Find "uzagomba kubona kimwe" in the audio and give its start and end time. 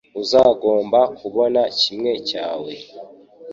0.21-2.13